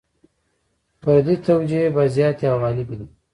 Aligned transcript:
فردي 1.01 1.35
توجیې 1.47 1.83
زیاتې 2.15 2.45
او 2.51 2.57
غالبې 2.63 2.95
دي. 2.99 3.07